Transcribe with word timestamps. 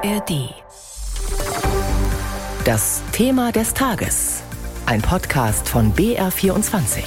ARD. 0.00 0.54
Das 2.64 3.02
Thema 3.10 3.50
des 3.50 3.74
Tages. 3.74 4.44
Ein 4.86 5.02
Podcast 5.02 5.68
von 5.68 5.92
BR24. 5.92 7.02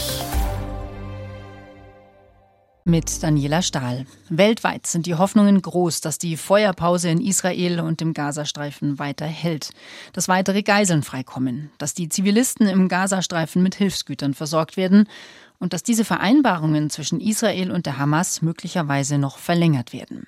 Mit 2.84 3.24
Daniela 3.24 3.62
Stahl. 3.62 4.06
Weltweit 4.28 4.88
sind 4.88 5.06
die 5.06 5.15
Hoffnungen 5.15 5.62
groß, 5.62 6.01
dass 6.01 6.17
die 6.17 6.35
Feuerpause 6.35 7.10
in 7.10 7.22
Israel 7.22 7.79
und 7.79 8.01
im 8.01 8.13
Gazastreifen 8.13 8.99
weiter 8.99 9.26
hält, 9.26 9.69
dass 10.12 10.28
weitere 10.28 10.62
Geiseln 10.62 11.03
freikommen, 11.03 11.71
dass 11.78 11.94
die 11.94 12.10
Zivilisten 12.10 12.67
im 12.67 12.89
Gazastreifen 12.89 13.63
mit 13.63 13.76
Hilfsgütern 13.76 14.33
versorgt 14.33 14.76
werden 14.76 15.08
und 15.60 15.71
dass 15.71 15.83
diese 15.83 16.03
Vereinbarungen 16.03 16.89
zwischen 16.89 17.21
Israel 17.21 17.71
und 17.71 17.85
der 17.85 17.98
Hamas 17.98 18.41
möglicherweise 18.41 19.17
noch 19.17 19.38
verlängert 19.38 19.94
werden. 19.94 20.27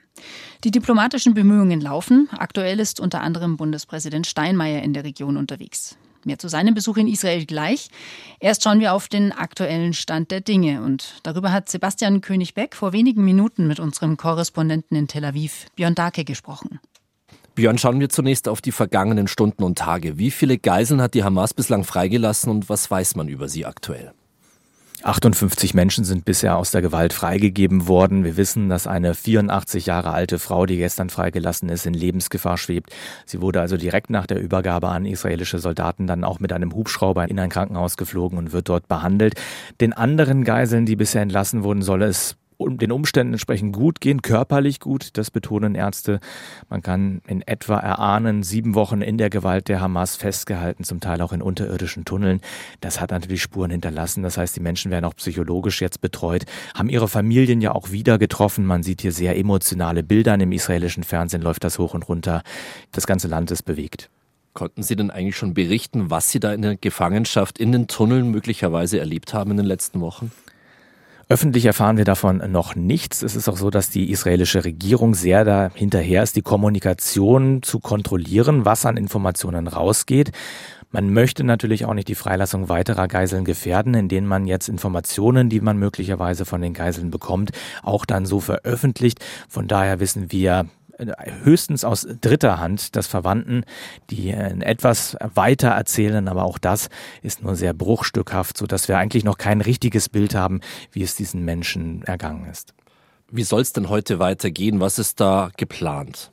Die 0.63 0.71
diplomatischen 0.71 1.33
Bemühungen 1.33 1.81
laufen. 1.81 2.29
Aktuell 2.31 2.79
ist 2.79 2.99
unter 2.99 3.21
anderem 3.21 3.57
Bundespräsident 3.57 4.27
Steinmeier 4.27 4.81
in 4.81 4.93
der 4.93 5.03
Region 5.03 5.37
unterwegs. 5.37 5.97
Mehr 6.25 6.39
zu 6.39 6.47
seinem 6.47 6.73
Besuch 6.73 6.97
in 6.97 7.07
Israel 7.07 7.45
gleich. 7.45 7.89
Erst 8.39 8.63
schauen 8.63 8.79
wir 8.79 8.93
auf 8.93 9.07
den 9.09 9.31
aktuellen 9.33 9.93
Stand 9.93 10.31
der 10.31 10.41
Dinge. 10.41 10.81
Und 10.81 11.15
darüber 11.23 11.51
hat 11.51 11.69
Sebastian 11.69 12.21
König-Beck 12.21 12.75
vor 12.75 12.93
wenigen 12.93 13.25
Minuten 13.25 13.67
mit 13.67 13.79
unserem 13.79 14.15
Korrespondenten 14.15 14.95
in 14.97 15.07
Tel 15.07 15.25
Aviv, 15.25 15.67
Björn 15.75 15.95
Dake, 15.95 16.23
gesprochen. 16.23 16.79
Björn, 17.55 17.77
schauen 17.77 17.99
wir 17.99 18.09
zunächst 18.09 18.47
auf 18.47 18.61
die 18.61 18.71
vergangenen 18.71 19.27
Stunden 19.27 19.63
und 19.63 19.77
Tage. 19.77 20.17
Wie 20.17 20.31
viele 20.31 20.57
Geiseln 20.57 21.01
hat 21.01 21.13
die 21.13 21.23
Hamas 21.23 21.53
bislang 21.53 21.83
freigelassen 21.83 22.49
und 22.49 22.69
was 22.69 22.89
weiß 22.89 23.15
man 23.15 23.27
über 23.27 23.47
sie 23.49 23.65
aktuell? 23.65 24.13
58 25.03 25.73
Menschen 25.73 26.05
sind 26.05 26.23
bisher 26.23 26.57
aus 26.57 26.71
der 26.71 26.81
Gewalt 26.81 27.13
freigegeben 27.13 27.87
worden. 27.87 28.23
Wir 28.23 28.37
wissen, 28.37 28.69
dass 28.69 28.87
eine 28.87 29.13
84 29.13 29.85
Jahre 29.85 30.11
alte 30.11 30.39
Frau, 30.39 30.65
die 30.65 30.77
gestern 30.77 31.09
freigelassen 31.09 31.69
ist, 31.69 31.85
in 31.85 31.93
Lebensgefahr 31.93 32.57
schwebt. 32.57 32.91
Sie 33.25 33.41
wurde 33.41 33.59
also 33.59 33.75
direkt 33.75 34.09
nach 34.09 34.25
der 34.25 34.39
Übergabe 34.39 34.87
an 34.89 35.05
israelische 35.05 35.59
Soldaten 35.59 36.07
dann 36.07 36.23
auch 36.23 36.39
mit 36.39 36.53
einem 36.53 36.73
Hubschrauber 36.73 37.29
in 37.29 37.39
ein 37.39 37.49
Krankenhaus 37.49 37.97
geflogen 37.97 38.37
und 38.37 38.53
wird 38.53 38.69
dort 38.69 38.87
behandelt. 38.87 39.35
Den 39.81 39.93
anderen 39.93 40.43
Geiseln, 40.43 40.85
die 40.85 40.95
bisher 40.95 41.21
entlassen 41.21 41.63
wurden, 41.63 41.81
soll 41.81 42.01
es 42.01 42.37
den 42.67 42.91
Umständen 42.91 43.33
entsprechend 43.33 43.73
gut 43.73 44.01
gehen, 44.01 44.21
körperlich 44.21 44.79
gut, 44.79 45.17
das 45.17 45.31
betonen 45.31 45.75
Ärzte. 45.75 46.19
Man 46.69 46.81
kann 46.81 47.21
in 47.27 47.41
etwa 47.41 47.77
erahnen, 47.77 48.43
sieben 48.43 48.75
Wochen 48.75 49.01
in 49.01 49.17
der 49.17 49.29
Gewalt 49.29 49.67
der 49.67 49.81
Hamas 49.81 50.15
festgehalten, 50.15 50.83
zum 50.83 50.99
Teil 50.99 51.21
auch 51.21 51.33
in 51.33 51.41
unterirdischen 51.41 52.05
Tunneln. 52.05 52.41
Das 52.81 52.99
hat 52.99 53.11
natürlich 53.11 53.41
Spuren 53.41 53.71
hinterlassen. 53.71 54.23
Das 54.23 54.37
heißt, 54.37 54.55
die 54.55 54.61
Menschen 54.61 54.91
werden 54.91 55.05
auch 55.05 55.15
psychologisch 55.15 55.81
jetzt 55.81 56.01
betreut, 56.01 56.45
haben 56.75 56.89
ihre 56.89 57.07
Familien 57.07 57.61
ja 57.61 57.73
auch 57.73 57.91
wieder 57.91 58.17
getroffen. 58.17 58.65
Man 58.65 58.83
sieht 58.83 59.01
hier 59.01 59.11
sehr 59.11 59.37
emotionale 59.37 60.03
Bilder. 60.03 60.33
Im 60.33 60.51
israelischen 60.51 61.03
Fernsehen 61.03 61.41
läuft 61.41 61.63
das 61.63 61.79
hoch 61.79 61.93
und 61.93 62.07
runter. 62.09 62.43
Das 62.91 63.07
ganze 63.07 63.27
Land 63.27 63.51
ist 63.51 63.63
bewegt. 63.63 64.09
Konnten 64.53 64.83
Sie 64.83 64.95
denn 64.95 65.09
eigentlich 65.09 65.35
schon 65.35 65.55
berichten, 65.55 66.11
was 66.11 66.29
Sie 66.29 66.39
da 66.39 66.53
in 66.53 66.61
der 66.61 66.75
Gefangenschaft 66.75 67.57
in 67.57 67.71
den 67.71 67.87
Tunneln 67.87 68.29
möglicherweise 68.29 68.99
erlebt 68.99 69.33
haben 69.33 69.51
in 69.51 69.57
den 69.57 69.65
letzten 69.65 69.99
Wochen? 69.99 70.31
Öffentlich 71.33 71.65
erfahren 71.65 71.97
wir 71.97 72.05
davon 72.05 72.43
noch 72.51 72.75
nichts. 72.75 73.23
Es 73.23 73.35
ist 73.35 73.49
auch 73.49 73.57
so, 73.57 73.71
dass 73.71 73.89
die 73.89 74.11
israelische 74.11 74.65
Regierung 74.65 75.15
sehr 75.15 75.43
da 75.43 75.71
hinterher 75.73 76.21
ist, 76.21 76.35
die 76.35 76.43
Kommunikation 76.43 77.63
zu 77.63 77.79
kontrollieren, 77.79 78.65
was 78.65 78.85
an 78.85 78.97
Informationen 78.97 79.67
rausgeht. 79.67 80.31
Man 80.91 81.11
möchte 81.11 81.43
natürlich 81.43 81.85
auch 81.85 81.95
nicht 81.95 82.07
die 82.07 82.13
Freilassung 82.13 82.69
weiterer 82.69 83.07
Geiseln 83.07 83.45
gefährden, 83.45 83.95
indem 83.95 84.27
man 84.27 84.45
jetzt 84.45 84.69
Informationen, 84.69 85.49
die 85.49 85.59
man 85.59 85.79
möglicherweise 85.79 86.45
von 86.45 86.61
den 86.61 86.75
Geiseln 86.75 87.09
bekommt, 87.09 87.49
auch 87.81 88.05
dann 88.05 88.27
so 88.27 88.39
veröffentlicht. 88.39 89.17
Von 89.49 89.67
daher 89.67 89.99
wissen 89.99 90.31
wir 90.31 90.67
höchstens 91.43 91.83
aus 91.83 92.07
dritter 92.21 92.59
Hand, 92.59 92.95
dass 92.95 93.07
Verwandten, 93.07 93.63
die 94.09 94.29
etwas 94.29 95.17
weiter 95.19 95.69
erzählen, 95.69 96.27
aber 96.27 96.43
auch 96.43 96.57
das 96.57 96.89
ist 97.21 97.43
nur 97.43 97.55
sehr 97.55 97.73
bruchstückhaft, 97.73 98.57
so 98.57 98.67
dass 98.67 98.87
wir 98.87 98.97
eigentlich 98.97 99.23
noch 99.23 99.37
kein 99.37 99.61
richtiges 99.61 100.09
Bild 100.09 100.35
haben, 100.35 100.61
wie 100.91 101.03
es 101.03 101.15
diesen 101.15 101.43
Menschen 101.43 102.03
ergangen 102.03 102.49
ist. 102.49 102.73
Wie 103.31 103.43
soll 103.43 103.61
es 103.61 103.73
denn 103.73 103.89
heute 103.89 104.19
weitergehen? 104.19 104.79
Was 104.79 104.99
ist 104.99 105.19
da 105.19 105.49
geplant? 105.57 106.31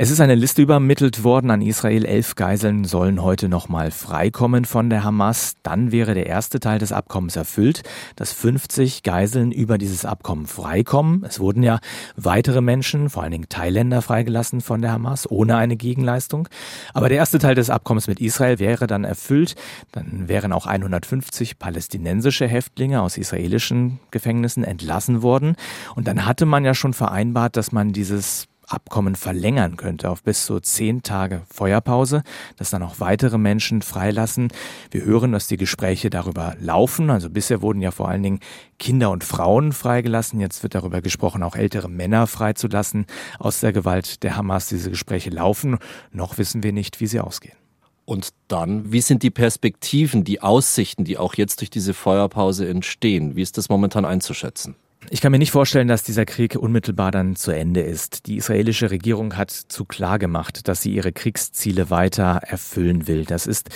Es 0.00 0.12
ist 0.12 0.20
eine 0.20 0.36
Liste 0.36 0.62
übermittelt 0.62 1.24
worden 1.24 1.50
an 1.50 1.60
Israel. 1.60 2.04
Elf 2.04 2.36
Geiseln 2.36 2.84
sollen 2.84 3.20
heute 3.20 3.48
nochmal 3.48 3.90
freikommen 3.90 4.64
von 4.64 4.90
der 4.90 5.02
Hamas. 5.02 5.56
Dann 5.64 5.90
wäre 5.90 6.14
der 6.14 6.26
erste 6.26 6.60
Teil 6.60 6.78
des 6.78 6.92
Abkommens 6.92 7.34
erfüllt, 7.34 7.82
dass 8.14 8.32
50 8.32 9.02
Geiseln 9.02 9.50
über 9.50 9.76
dieses 9.76 10.04
Abkommen 10.04 10.46
freikommen. 10.46 11.24
Es 11.26 11.40
wurden 11.40 11.64
ja 11.64 11.80
weitere 12.14 12.60
Menschen, 12.60 13.10
vor 13.10 13.24
allen 13.24 13.32
Dingen 13.32 13.48
Thailänder, 13.48 14.00
freigelassen 14.00 14.60
von 14.60 14.82
der 14.82 14.92
Hamas, 14.92 15.28
ohne 15.28 15.56
eine 15.56 15.74
Gegenleistung. 15.74 16.48
Aber 16.94 17.08
der 17.08 17.18
erste 17.18 17.40
Teil 17.40 17.56
des 17.56 17.68
Abkommens 17.68 18.06
mit 18.06 18.20
Israel 18.20 18.60
wäre 18.60 18.86
dann 18.86 19.02
erfüllt. 19.02 19.56
Dann 19.90 20.28
wären 20.28 20.52
auch 20.52 20.66
150 20.66 21.58
palästinensische 21.58 22.46
Häftlinge 22.46 23.02
aus 23.02 23.18
israelischen 23.18 23.98
Gefängnissen 24.12 24.62
entlassen 24.62 25.22
worden. 25.22 25.56
Und 25.96 26.06
dann 26.06 26.24
hatte 26.24 26.46
man 26.46 26.64
ja 26.64 26.74
schon 26.74 26.92
vereinbart, 26.94 27.56
dass 27.56 27.72
man 27.72 27.92
dieses 27.92 28.47
Abkommen 28.68 29.16
verlängern 29.16 29.76
könnte 29.76 30.10
auf 30.10 30.22
bis 30.22 30.44
zu 30.44 30.60
zehn 30.60 31.02
Tage 31.02 31.42
Feuerpause, 31.48 32.22
dass 32.56 32.70
dann 32.70 32.82
auch 32.82 33.00
weitere 33.00 33.38
Menschen 33.38 33.82
freilassen. 33.82 34.48
Wir 34.90 35.04
hören, 35.04 35.32
dass 35.32 35.46
die 35.46 35.56
Gespräche 35.56 36.10
darüber 36.10 36.54
laufen. 36.60 37.10
Also 37.10 37.30
bisher 37.30 37.62
wurden 37.62 37.80
ja 37.80 37.90
vor 37.90 38.08
allen 38.08 38.22
Dingen 38.22 38.40
Kinder 38.78 39.10
und 39.10 39.24
Frauen 39.24 39.72
freigelassen. 39.72 40.40
Jetzt 40.40 40.62
wird 40.62 40.74
darüber 40.74 41.00
gesprochen, 41.00 41.42
auch 41.42 41.56
ältere 41.56 41.88
Männer 41.88 42.26
freizulassen 42.26 43.06
aus 43.38 43.60
der 43.60 43.72
Gewalt 43.72 44.22
der 44.22 44.36
Hamas. 44.36 44.68
Diese 44.68 44.90
Gespräche 44.90 45.30
laufen. 45.30 45.78
Noch 46.12 46.38
wissen 46.38 46.62
wir 46.62 46.72
nicht, 46.72 47.00
wie 47.00 47.06
sie 47.06 47.20
ausgehen. 47.20 47.56
Und 48.04 48.30
dann, 48.48 48.90
wie 48.90 49.02
sind 49.02 49.22
die 49.22 49.30
Perspektiven, 49.30 50.24
die 50.24 50.40
Aussichten, 50.40 51.04
die 51.04 51.18
auch 51.18 51.34
jetzt 51.34 51.60
durch 51.60 51.68
diese 51.68 51.92
Feuerpause 51.92 52.66
entstehen? 52.66 53.36
Wie 53.36 53.42
ist 53.42 53.58
das 53.58 53.68
momentan 53.68 54.06
einzuschätzen? 54.06 54.76
Ich 55.10 55.22
kann 55.22 55.32
mir 55.32 55.38
nicht 55.38 55.52
vorstellen, 55.52 55.88
dass 55.88 56.02
dieser 56.02 56.26
Krieg 56.26 56.54
unmittelbar 56.54 57.10
dann 57.10 57.34
zu 57.34 57.50
Ende 57.50 57.80
ist. 57.80 58.26
Die 58.26 58.36
israelische 58.36 58.90
Regierung 58.90 59.36
hat 59.36 59.50
zu 59.50 59.86
klar 59.86 60.18
gemacht, 60.18 60.68
dass 60.68 60.82
sie 60.82 60.92
ihre 60.92 61.12
Kriegsziele 61.12 61.88
weiter 61.88 62.40
erfüllen 62.42 63.06
will. 63.06 63.24
Das 63.24 63.46
ist 63.46 63.70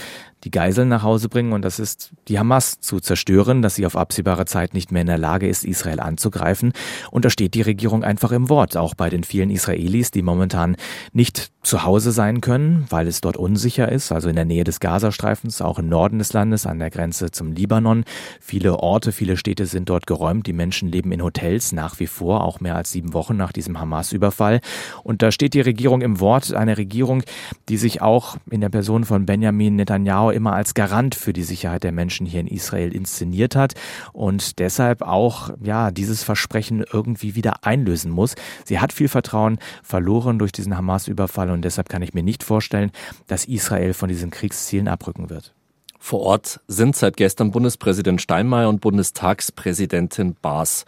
die 0.45 0.51
Geiseln 0.51 0.89
nach 0.89 1.03
Hause 1.03 1.29
bringen 1.29 1.53
und 1.53 1.63
das 1.63 1.79
ist 1.79 2.11
die 2.29 2.39
Hamas 2.39 2.81
zu 2.81 3.01
zerstören, 3.01 3.63
dass 3.63 3.77
sie 3.77 3.87
auf 3.87 3.97
absehbare 3.97 4.45
Zeit 4.45 4.75
nicht 4.75 4.91
mehr 4.91 5.03
in 5.03 5.07
der 5.07 5.19
Lage 5.19 5.49
ist, 5.49 5.65
Israel 5.65 6.01
anzugreifen. 6.01 6.73
Und 7.11 7.25
da 7.25 7.31
steht 7.31 7.55
die 7.55 7.63
Regierung 7.63 8.03
einfach 8.03 8.33
im 8.33 8.49
Wort, 8.49 8.77
auch 8.77 8.95
bei 8.95 9.09
den 9.09 9.25
vielen 9.25 9.51
Israelis, 9.51 10.11
die 10.11 10.23
momentan 10.23 10.77
nicht 11.13 11.53
zu 11.63 11.85
Hause 11.85 12.11
sein 12.11 12.41
können, 12.41 12.87
weil 12.91 13.07
es 13.07 13.21
dort 13.21 13.37
unsicher 13.37 13.91
ist, 13.91 14.11
also 14.11 14.29
in 14.29 14.35
der 14.35 14.45
Nähe 14.45 14.65
des 14.65 14.81
Gazastreifens, 14.81 15.63
auch 15.63 15.79
im 15.79 15.89
Norden 15.89 16.19
des 16.19 16.33
Landes, 16.33 16.67
an 16.67 16.81
der 16.81 16.91
Grenze 16.91 17.31
zum 17.31 17.53
Libanon. 17.53 18.05
Viele 18.41 18.81
Orte, 18.81 19.13
viele 19.13 19.37
Städte 19.37 19.67
sind 19.67 19.89
dort 19.89 20.09
geräumt, 20.09 20.49
die 20.49 20.53
Menschen 20.53 20.89
leben 20.89 21.13
in 21.13 21.23
Hotels 21.23 21.71
nach 21.71 22.01
wie 22.01 22.09
vor, 22.09 22.43
auch 22.43 22.59
mehr 22.59 22.75
als 22.75 22.91
sieben 22.91 23.13
Wochen 23.13 23.37
nach 23.37 23.53
diesem 23.53 23.79
Hamas-Überfall. 23.79 24.61
Und 25.05 25.23
da 25.23 25.31
steht 25.31 25.55
die 25.55 25.61
Regierung 25.61 26.03
im 26.03 26.19
Wort, 26.19 26.53
eine 26.53 26.79
Regierung, 26.79 27.23
die 27.69 27.77
sich 27.77 28.03
auch 28.03 28.37
in 28.51 28.61
der 28.61 28.69
Person 28.69 29.05
von 29.05 29.25
Benjamin 29.25 29.77
Netanyahu 29.77 30.32
immer 30.33 30.53
als 30.53 30.75
Garant 30.75 31.15
für 31.15 31.33
die 31.33 31.43
Sicherheit 31.43 31.85
der 31.85 31.93
Menschen 31.93 32.27
hier 32.27 32.41
in 32.41 32.47
Israel 32.47 32.95
inszeniert 32.95 33.57
hat 33.57 33.75
und 34.13 34.59
deshalb 34.59 35.03
auch 35.03 35.51
ja 35.63 35.91
dieses 35.91 36.23
Versprechen 36.23 36.85
irgendwie 36.93 37.35
wieder 37.35 37.65
einlösen 37.65 38.11
muss. 38.11 38.35
Sie 38.65 38.81
hat 38.81 38.93
viel 38.93 39.09
Vertrauen 39.09 39.59
verloren 39.83 40.39
durch 40.39 40.53
diesen 40.53 40.77
Hamas-Überfall 40.77 41.51
und 41.51 41.63
deshalb 41.63 41.89
kann 41.89 42.03
ich 42.03 42.15
mir 42.15 42.23
nicht 42.23 42.43
vorstellen, 42.43 42.91
dass 43.27 43.45
Israel 43.45 43.95
von 43.95 44.09
diesen 44.09 44.31
Kriegszielen 44.31 44.89
abrücken 44.89 45.31
wird. 45.31 45.55
Vor 45.99 46.21
Ort 46.21 46.61
sind 46.67 46.97
seit 46.97 47.17
gestern 47.17 47.53
Bundespräsident 47.53 48.21
Steinmeier 48.21 48.69
und 48.69 48.81
Bundestagspräsidentin 48.81 50.35
Baas. 50.43 50.85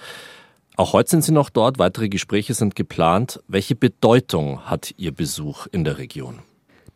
Auch 0.76 0.92
heute 0.92 1.10
sind 1.10 1.22
Sie 1.22 1.30
noch 1.30 1.50
dort, 1.50 1.78
weitere 1.78 2.08
Gespräche 2.08 2.52
sind 2.52 2.74
geplant. 2.74 3.40
Welche 3.46 3.76
Bedeutung 3.76 4.62
hat 4.62 4.92
Ihr 4.96 5.12
Besuch 5.12 5.68
in 5.70 5.84
der 5.84 5.98
Region? 5.98 6.40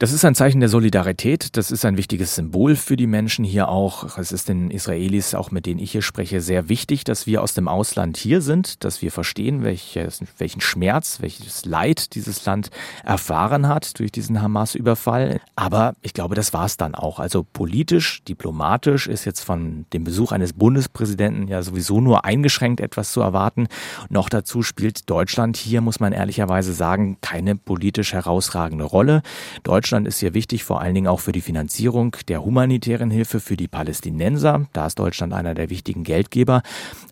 Das 0.00 0.12
ist 0.12 0.24
ein 0.24 0.36
Zeichen 0.36 0.60
der 0.60 0.68
Solidarität. 0.68 1.56
Das 1.56 1.72
ist 1.72 1.84
ein 1.84 1.96
wichtiges 1.96 2.36
Symbol 2.36 2.76
für 2.76 2.96
die 2.96 3.08
Menschen 3.08 3.44
hier 3.44 3.68
auch. 3.68 4.16
Es 4.16 4.30
ist 4.30 4.48
den 4.48 4.70
Israelis, 4.70 5.34
auch 5.34 5.50
mit 5.50 5.66
denen 5.66 5.80
ich 5.80 5.90
hier 5.90 6.02
spreche, 6.02 6.40
sehr 6.40 6.68
wichtig, 6.68 7.02
dass 7.02 7.26
wir 7.26 7.42
aus 7.42 7.54
dem 7.54 7.66
Ausland 7.66 8.16
hier 8.16 8.40
sind, 8.40 8.84
dass 8.84 9.02
wir 9.02 9.10
verstehen, 9.10 9.64
welches, 9.64 10.20
welchen 10.38 10.60
Schmerz, 10.60 11.20
welches 11.20 11.64
Leid 11.64 12.14
dieses 12.14 12.46
Land 12.46 12.70
erfahren 13.04 13.66
hat 13.66 13.98
durch 13.98 14.12
diesen 14.12 14.40
Hamas-Überfall. 14.40 15.40
Aber 15.56 15.94
ich 16.00 16.14
glaube, 16.14 16.36
das 16.36 16.52
war 16.52 16.66
es 16.66 16.76
dann 16.76 16.94
auch. 16.94 17.18
Also 17.18 17.42
politisch, 17.42 18.22
diplomatisch 18.22 19.08
ist 19.08 19.24
jetzt 19.24 19.40
von 19.40 19.84
dem 19.92 20.04
Besuch 20.04 20.30
eines 20.30 20.52
Bundespräsidenten 20.52 21.48
ja 21.48 21.60
sowieso 21.60 22.00
nur 22.00 22.24
eingeschränkt 22.24 22.78
etwas 22.78 23.10
zu 23.10 23.20
erwarten. 23.20 23.66
Noch 24.10 24.28
dazu 24.28 24.62
spielt 24.62 25.10
Deutschland 25.10 25.56
hier, 25.56 25.80
muss 25.80 25.98
man 25.98 26.12
ehrlicherweise 26.12 26.72
sagen, 26.72 27.16
keine 27.20 27.56
politisch 27.56 28.12
herausragende 28.12 28.84
Rolle. 28.84 29.22
Deutschland 29.64 29.87
Deutschland 29.88 30.06
ist 30.06 30.20
hier 30.20 30.34
wichtig, 30.34 30.64
vor 30.64 30.82
allen 30.82 30.94
Dingen 30.94 31.06
auch 31.06 31.20
für 31.20 31.32
die 31.32 31.40
Finanzierung 31.40 32.14
der 32.28 32.44
humanitären 32.44 33.10
Hilfe 33.10 33.40
für 33.40 33.56
die 33.56 33.68
Palästinenser. 33.68 34.66
Da 34.74 34.86
ist 34.86 34.98
Deutschland 34.98 35.32
einer 35.32 35.54
der 35.54 35.70
wichtigen 35.70 36.04
Geldgeber. 36.04 36.60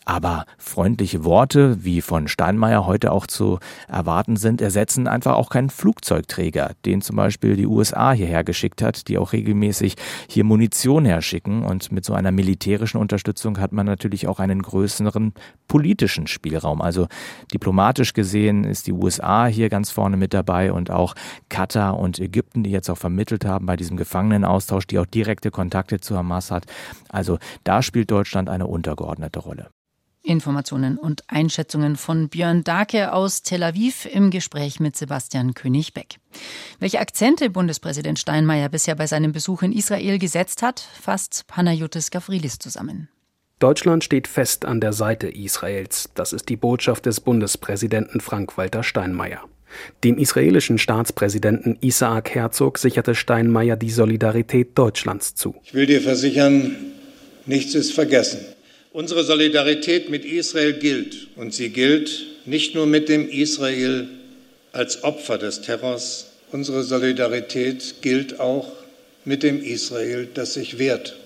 Aber 0.05 0.45
freundliche 0.59 1.25
Worte, 1.25 1.85
wie 1.85 2.03
von 2.03 2.29
Steinmeier 2.29 2.85
heute 2.87 3.13
auch 3.13 3.27
zu 3.27 3.61
erwarten 3.89 4.37
sind, 4.37 4.61
ersetzen 4.61 5.09
einfach 5.09 5.37
auch 5.37 5.49
keinen 5.49 5.71
Flugzeugträger, 5.71 6.73
den 6.85 7.01
zum 7.01 7.17
Beispiel 7.17 7.57
die 7.57 7.67
USA 7.67 8.13
hierher 8.13 8.45
geschickt 8.45 8.83
hat, 8.83 9.09
die 9.09 9.17
auch 9.17 9.33
regelmäßig 9.33 9.97
hier 10.29 10.45
Munition 10.45 11.07
herschicken. 11.07 11.65
Und 11.65 11.91
mit 11.93 12.05
so 12.05 12.13
einer 12.13 12.31
militärischen 12.31 12.99
Unterstützung 12.99 13.59
hat 13.59 13.73
man 13.73 13.87
natürlich 13.87 14.29
auch 14.29 14.39
einen 14.39 14.61
größeren 14.61 15.33
politischen 15.67 16.27
Spielraum. 16.27 16.83
Also 16.83 17.09
diplomatisch 17.53 18.13
gesehen 18.13 18.65
ist 18.65 18.87
die 18.87 18.93
USA 18.93 19.47
hier 19.47 19.71
ganz 19.71 19.91
vorne 19.91 20.19
mit 20.19 20.35
dabei 20.35 20.73
und 20.73 20.91
auch 20.91 21.15
Katar 21.49 21.99
und 21.99 22.21
Ägypten, 22.21 22.66
die 22.67 22.73
jetzt 22.73 22.91
auch 22.91 22.99
vermittelt 22.99 23.45
haben 23.45 23.65
bei 23.67 23.77
diesem 23.77 23.97
Gefangenenaustausch, 23.97 24.87
die 24.87 24.99
auch 24.99 25.07
direkte 25.07 25.51
Kontakte 25.51 26.01
zu 26.01 26.17
Hamas 26.17 26.51
hat. 26.51 26.67
Also 27.09 27.39
da 27.65 27.83
spielt 27.83 28.11
Deutschland 28.11 28.49
eine 28.49 28.67
untergeordnete 28.67 29.39
Rolle. 29.39 29.71
Informationen 30.23 30.99
und 30.99 31.23
Einschätzungen 31.29 31.97
von 31.97 32.29
Björn 32.29 32.65
Dake 32.65 33.13
aus 33.13 33.43
Tel 33.43 33.63
Aviv 33.63 34.07
im 34.07 34.31
Gespräch 34.31 34.81
mit 34.81 34.97
Sebastian 34.97 35.55
König-Beck. 35.55 36.17
Welche 36.81 36.99
Akzente 36.99 37.49
Bundespräsident 37.49 38.19
Steinmeier 38.19 38.69
bisher 38.69 38.97
bei 38.97 39.07
seinem 39.07 39.33
Besuch 39.33 39.63
in 39.63 39.73
Israel 39.73 40.19
gesetzt 40.19 40.63
hat, 40.63 40.81
fasst 40.81 41.47
Panayotis 41.47 42.11
Gavrilis 42.11 42.59
zusammen. 42.59 43.09
Deutschland 43.59 44.05
steht 44.05 44.29
fest 44.29 44.67
an 44.67 44.81
der 44.81 44.93
Seite 44.93 45.29
Israels. 45.29 46.11
Das 46.15 46.33
ist 46.35 46.49
die 46.49 46.57
Botschaft 46.57 47.07
des 47.07 47.21
Bundespräsidenten 47.21 48.21
Frank-Walter 48.21 48.83
Steinmeier. 48.83 49.45
Dem 50.05 50.19
israelischen 50.19 50.79
Staatspräsidenten 50.79 51.79
Isaac 51.81 52.35
Herzog 52.35 52.79
sicherte 52.79 53.15
Steinmeier 53.15 53.77
die 53.77 53.91
Solidarität 53.91 54.77
Deutschlands 54.77 55.35
zu. 55.35 55.55
Ich 55.65 55.75
will 55.75 55.87
dir 55.87 56.01
versichern, 56.01 56.77
nichts 57.47 57.75
ist 57.75 57.93
vergessen. 57.93 58.41
Unsere 58.93 59.25
Solidarität 59.25 60.09
mit 60.09 60.25
Israel 60.25 60.73
gilt. 60.75 61.29
Und 61.37 61.53
sie 61.53 61.69
gilt 61.69 62.27
nicht 62.47 62.75
nur 62.75 62.87
mit 62.87 63.09
dem 63.09 63.29
Israel 63.29 64.09
als 64.73 65.05
Opfer 65.05 65.39
des 65.39 65.61
Terrors. 65.61 66.33
Unsere 66.53 66.83
Solidarität 66.83 67.97
gilt 68.01 68.41
auch 68.41 68.73
mit 69.27 69.43
dem 69.43 69.63
Israel, 69.63 70.29
das 70.33 70.55
sich 70.55 70.79
wehrt, 70.79 71.17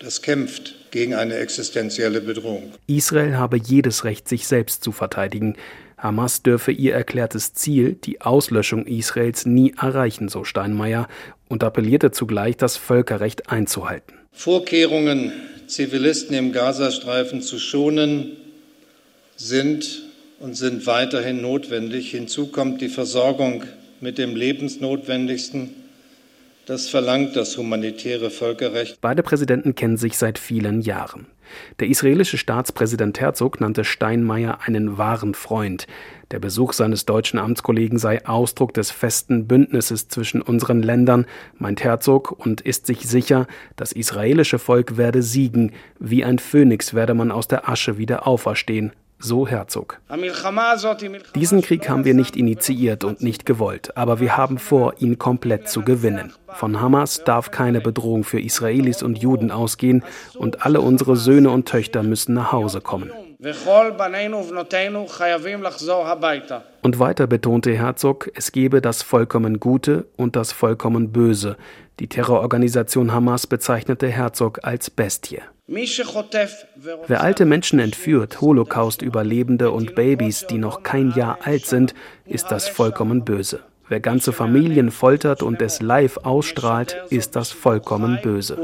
das 0.00 0.20
kämpft 0.20 0.74
gegen 0.90 1.14
eine 1.14 1.36
existenzielle 1.36 2.20
Bedrohung. 2.20 2.72
Israel 2.86 3.36
habe 3.36 3.56
jedes 3.56 4.04
Recht, 4.04 4.28
sich 4.28 4.46
selbst 4.46 4.82
zu 4.82 4.92
verteidigen. 4.92 5.56
Hamas 6.06 6.42
dürfe 6.42 6.70
ihr 6.70 6.94
erklärtes 6.94 7.52
Ziel, 7.52 7.94
die 7.94 8.20
Auslöschung 8.20 8.86
Israels, 8.86 9.44
nie 9.44 9.74
erreichen, 9.76 10.28
so 10.28 10.44
Steinmeier, 10.44 11.08
und 11.48 11.64
appellierte 11.64 12.12
zugleich, 12.12 12.56
das 12.56 12.76
Völkerrecht 12.76 13.50
einzuhalten. 13.50 14.14
Vorkehrungen 14.30 15.32
Zivilisten 15.66 16.36
im 16.36 16.52
Gazastreifen 16.52 17.42
zu 17.42 17.58
schonen, 17.58 18.36
sind 19.34 20.02
und 20.38 20.56
sind 20.56 20.86
weiterhin 20.86 21.42
notwendig. 21.42 22.12
Hinzu 22.12 22.46
kommt 22.46 22.80
die 22.80 22.88
Versorgung 22.88 23.64
mit 24.00 24.16
dem 24.16 24.36
Lebensnotwendigsten. 24.36 25.70
Das 26.66 26.88
verlangt 26.88 27.36
das 27.36 27.56
humanitäre 27.56 28.28
Völkerrecht. 28.28 29.00
Beide 29.00 29.22
Präsidenten 29.22 29.76
kennen 29.76 29.96
sich 29.96 30.18
seit 30.18 30.36
vielen 30.36 30.80
Jahren. 30.80 31.28
Der 31.78 31.86
israelische 31.86 32.38
Staatspräsident 32.38 33.20
Herzog 33.20 33.60
nannte 33.60 33.84
Steinmeier 33.84 34.58
einen 34.64 34.98
wahren 34.98 35.34
Freund. 35.34 35.86
Der 36.32 36.40
Besuch 36.40 36.72
seines 36.72 37.06
deutschen 37.06 37.38
Amtskollegen 37.38 38.00
sei 38.00 38.26
Ausdruck 38.26 38.74
des 38.74 38.90
festen 38.90 39.46
Bündnisses 39.46 40.08
zwischen 40.08 40.42
unseren 40.42 40.82
Ländern, 40.82 41.26
meint 41.56 41.84
Herzog 41.84 42.32
und 42.32 42.62
ist 42.62 42.86
sich 42.86 43.06
sicher, 43.06 43.46
das 43.76 43.92
israelische 43.92 44.58
Volk 44.58 44.96
werde 44.96 45.22
siegen, 45.22 45.70
wie 46.00 46.24
ein 46.24 46.40
Phönix 46.40 46.94
werde 46.94 47.14
man 47.14 47.30
aus 47.30 47.46
der 47.46 47.68
Asche 47.68 47.96
wieder 47.96 48.26
auferstehen, 48.26 48.90
so 49.18 49.46
Herzog. 49.46 50.00
Diesen 51.34 51.62
Krieg 51.62 51.88
haben 51.88 52.04
wir 52.04 52.14
nicht 52.14 52.36
initiiert 52.36 53.04
und 53.04 53.22
nicht 53.22 53.46
gewollt, 53.46 53.96
aber 53.96 54.20
wir 54.20 54.36
haben 54.36 54.58
vor, 54.58 54.94
ihn 54.98 55.18
komplett 55.18 55.68
zu 55.68 55.82
gewinnen. 55.82 56.32
Von 56.48 56.80
Hamas 56.80 57.24
darf 57.24 57.50
keine 57.50 57.80
Bedrohung 57.80 58.24
für 58.24 58.40
Israelis 58.40 59.02
und 59.02 59.18
Juden 59.18 59.50
ausgehen 59.50 60.04
und 60.38 60.64
alle 60.64 60.80
unsere 60.80 61.16
Söhne 61.16 61.50
und 61.50 61.68
Töchter 61.68 62.02
müssen 62.02 62.34
nach 62.34 62.52
Hause 62.52 62.80
kommen. 62.80 63.10
Und 66.82 66.98
weiter 66.98 67.26
betonte 67.26 67.74
Herzog, 67.76 68.30
es 68.34 68.52
gebe 68.52 68.80
das 68.80 69.02
vollkommen 69.02 69.60
Gute 69.60 70.06
und 70.16 70.36
das 70.36 70.52
vollkommen 70.52 71.12
Böse. 71.12 71.56
Die 72.00 72.08
Terrororganisation 72.08 73.12
Hamas 73.12 73.46
bezeichnete 73.46 74.08
Herzog 74.08 74.60
als 74.62 74.90
Bestie. 74.90 75.40
Wer 75.68 77.20
alte 77.22 77.44
Menschen 77.44 77.80
entführt, 77.80 78.40
Holocaust-Überlebende 78.40 79.72
und 79.72 79.96
Babys, 79.96 80.46
die 80.46 80.58
noch 80.58 80.84
kein 80.84 81.10
Jahr 81.12 81.38
alt 81.42 81.66
sind, 81.66 81.94
ist 82.24 82.52
das 82.52 82.68
vollkommen 82.68 83.24
böse. 83.24 83.60
Wer 83.88 84.00
ganze 84.00 84.32
Familien 84.32 84.90
foltert 84.90 85.42
und 85.42 85.60
es 85.62 85.80
live 85.80 86.18
ausstrahlt, 86.18 86.96
ist 87.10 87.34
das 87.34 87.50
vollkommen 87.50 88.18
böse. 88.22 88.56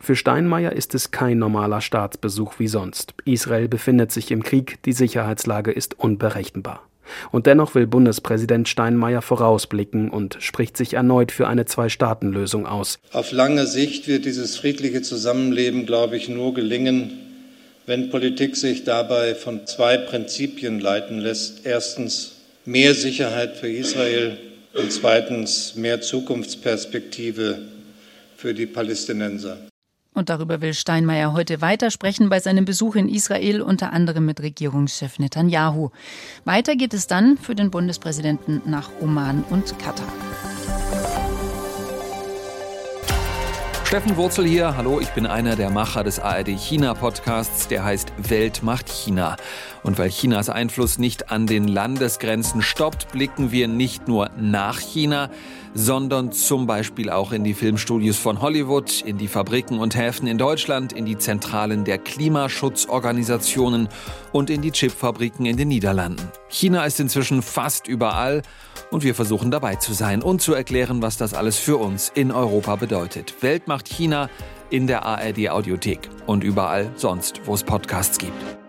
Für 0.00 0.14
Steinmeier 0.14 0.72
ist 0.72 0.94
es 0.94 1.10
kein 1.10 1.38
normaler 1.38 1.80
Staatsbesuch 1.80 2.58
wie 2.58 2.68
sonst. 2.68 3.14
Israel 3.24 3.68
befindet 3.68 4.12
sich 4.12 4.30
im 4.30 4.44
Krieg, 4.44 4.80
die 4.84 4.92
Sicherheitslage 4.92 5.72
ist 5.72 5.98
unberechenbar. 5.98 6.87
Und 7.30 7.46
dennoch 7.46 7.74
will 7.74 7.86
Bundespräsident 7.86 8.68
Steinmeier 8.68 9.22
vorausblicken 9.22 10.10
und 10.10 10.36
spricht 10.40 10.76
sich 10.76 10.94
erneut 10.94 11.32
für 11.32 11.48
eine 11.48 11.64
Zwei-Staaten-Lösung 11.64 12.66
aus. 12.66 12.98
Auf 13.12 13.32
lange 13.32 13.66
Sicht 13.66 14.08
wird 14.08 14.24
dieses 14.24 14.56
friedliche 14.56 15.02
Zusammenleben, 15.02 15.86
glaube 15.86 16.16
ich, 16.16 16.28
nur 16.28 16.54
gelingen, 16.54 17.12
wenn 17.86 18.10
Politik 18.10 18.56
sich 18.56 18.84
dabei 18.84 19.34
von 19.34 19.66
zwei 19.66 19.96
Prinzipien 19.96 20.80
leiten 20.80 21.18
lässt. 21.18 21.64
Erstens 21.64 22.32
mehr 22.64 22.94
Sicherheit 22.94 23.56
für 23.56 23.68
Israel 23.68 24.36
und 24.74 24.92
zweitens 24.92 25.74
mehr 25.74 26.00
Zukunftsperspektive 26.00 27.58
für 28.36 28.54
die 28.54 28.66
Palästinenser. 28.66 29.58
Und 30.18 30.30
darüber 30.30 30.60
will 30.60 30.74
Steinmeier 30.74 31.32
heute 31.32 31.60
weitersprechen 31.60 32.28
bei 32.28 32.40
seinem 32.40 32.64
Besuch 32.64 32.96
in 32.96 33.08
Israel, 33.08 33.62
unter 33.62 33.92
anderem 33.92 34.26
mit 34.26 34.42
Regierungschef 34.42 35.20
Netanyahu. 35.20 35.90
Weiter 36.44 36.74
geht 36.74 36.92
es 36.92 37.06
dann 37.06 37.38
für 37.38 37.54
den 37.54 37.70
Bundespräsidenten 37.70 38.62
nach 38.64 38.90
Oman 39.00 39.44
und 39.48 39.78
Katar. 39.78 40.08
Steffen 43.88 44.18
Wurzel 44.18 44.46
hier. 44.46 44.76
Hallo, 44.76 45.00
ich 45.00 45.08
bin 45.12 45.24
einer 45.24 45.56
der 45.56 45.70
Macher 45.70 46.04
des 46.04 46.20
ARD 46.20 46.48
China 46.48 46.92
Podcasts, 46.92 47.68
der 47.68 47.84
heißt 47.84 48.12
Welt 48.28 48.62
macht 48.62 48.90
China. 48.90 49.38
Und 49.82 49.98
weil 49.98 50.10
Chinas 50.10 50.50
Einfluss 50.50 50.98
nicht 50.98 51.30
an 51.30 51.46
den 51.46 51.66
Landesgrenzen 51.66 52.60
stoppt, 52.60 53.10
blicken 53.12 53.50
wir 53.50 53.66
nicht 53.66 54.06
nur 54.06 54.28
nach 54.36 54.78
China, 54.78 55.30
sondern 55.72 56.32
zum 56.32 56.66
Beispiel 56.66 57.08
auch 57.08 57.32
in 57.32 57.44
die 57.44 57.54
Filmstudios 57.54 58.18
von 58.18 58.42
Hollywood, 58.42 59.00
in 59.00 59.16
die 59.16 59.28
Fabriken 59.28 59.78
und 59.78 59.96
Häfen 59.96 60.26
in 60.26 60.36
Deutschland, 60.36 60.92
in 60.92 61.06
die 61.06 61.16
Zentralen 61.16 61.84
der 61.84 61.96
Klimaschutzorganisationen 61.96 63.88
und 64.32 64.50
in 64.50 64.60
die 64.60 64.72
Chipfabriken 64.72 65.46
in 65.46 65.56
den 65.56 65.68
Niederlanden. 65.68 66.28
China 66.48 66.84
ist 66.84 67.00
inzwischen 67.00 67.40
fast 67.40 67.88
überall 67.88 68.42
und 68.90 69.02
wir 69.02 69.14
versuchen 69.14 69.50
dabei 69.50 69.76
zu 69.76 69.92
sein 69.92 70.22
und 70.22 70.40
zu 70.40 70.54
erklären, 70.54 71.02
was 71.02 71.16
das 71.16 71.34
alles 71.34 71.58
für 71.58 71.76
uns 71.76 72.10
in 72.14 72.32
Europa 72.32 72.76
bedeutet. 72.76 73.42
Welt 73.42 73.68
macht 73.68 73.77
China 73.84 74.28
in 74.70 74.86
der 74.86 75.04
ARD 75.04 75.48
Audiothek 75.50 76.08
und 76.26 76.44
überall 76.44 76.90
sonst, 76.96 77.40
wo 77.46 77.54
es 77.54 77.64
Podcasts 77.64 78.18
gibt. 78.18 78.67